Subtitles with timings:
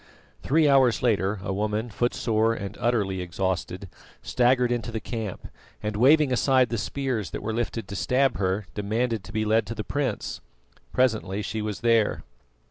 [0.41, 3.87] Three hours later a woman, footsore and utterly exhausted,
[4.23, 5.47] staggered into the camp,
[5.83, 9.67] and waving aside the spears that were lifted to stab her, demanded to be led
[9.67, 10.41] to the prince.
[10.91, 12.23] Presently she was there.